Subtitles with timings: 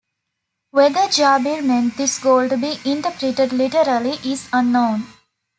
[0.71, 5.05] Whether Jabir meant this goal to be interpreted literally is unknown.